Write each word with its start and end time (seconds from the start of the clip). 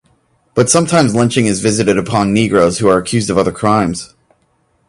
But 0.55 0.67
sometimes 0.67 1.13
lynching 1.13 1.45
is 1.45 1.61
visited 1.61 1.95
upon 1.95 2.33
negroes 2.33 2.79
who 2.79 2.87
are 2.87 2.97
accused 2.97 3.29
of 3.29 3.37
other 3.37 3.51
crimes. 3.51 4.15